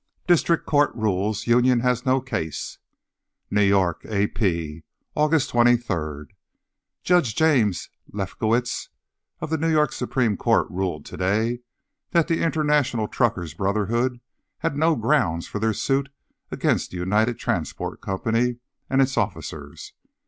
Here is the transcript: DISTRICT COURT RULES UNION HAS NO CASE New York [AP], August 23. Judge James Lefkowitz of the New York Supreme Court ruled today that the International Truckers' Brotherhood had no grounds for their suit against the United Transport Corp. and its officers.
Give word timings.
DISTRICT 0.25 0.65
COURT 0.65 0.95
RULES 0.95 1.45
UNION 1.45 1.81
HAS 1.81 2.07
NO 2.07 2.21
CASE 2.21 2.79
New 3.51 3.61
York 3.61 4.03
[AP], 4.07 4.81
August 5.13 5.51
23. 5.51 6.25
Judge 7.03 7.35
James 7.35 7.87
Lefkowitz 8.11 8.89
of 9.41 9.51
the 9.51 9.59
New 9.59 9.69
York 9.69 9.91
Supreme 9.91 10.37
Court 10.37 10.65
ruled 10.71 11.05
today 11.05 11.59
that 12.13 12.27
the 12.27 12.41
International 12.41 13.07
Truckers' 13.07 13.53
Brotherhood 13.53 14.19
had 14.65 14.75
no 14.75 14.95
grounds 14.95 15.45
for 15.47 15.59
their 15.59 15.71
suit 15.71 16.09
against 16.49 16.89
the 16.89 16.97
United 16.97 17.37
Transport 17.37 18.01
Corp. 18.01 18.25
and 18.25 18.55
its 18.89 19.17
officers. 19.19 19.93